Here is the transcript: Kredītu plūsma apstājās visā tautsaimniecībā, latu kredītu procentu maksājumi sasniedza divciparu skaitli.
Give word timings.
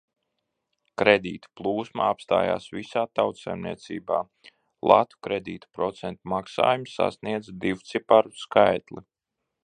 Kredītu 0.99 1.49
plūsma 1.59 2.05
apstājās 2.13 2.63
visā 2.77 3.03
tautsaimniecībā, 3.19 4.17
latu 4.93 5.19
kredītu 5.27 5.69
procentu 5.79 6.31
maksājumi 6.35 6.93
sasniedza 6.95 7.55
divciparu 7.67 8.35
skaitli. 8.45 9.05